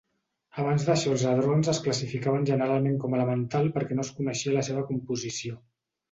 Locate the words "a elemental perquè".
3.13-3.97